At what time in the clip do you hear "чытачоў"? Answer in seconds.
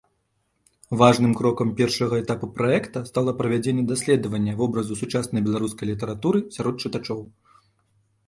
6.87-7.19